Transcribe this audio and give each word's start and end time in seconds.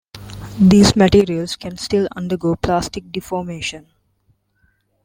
These 0.59 0.95
materials 0.95 1.55
can 1.55 1.77
still 1.77 2.07
undergo 2.15 2.55
plastic 2.55 3.11
deformation. 3.11 3.91